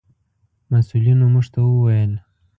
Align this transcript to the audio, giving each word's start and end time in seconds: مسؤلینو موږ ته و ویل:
مسؤلینو 0.71 1.25
موږ 1.33 1.45
ته 1.53 1.59
و 1.63 1.69
ویل: 1.83 2.13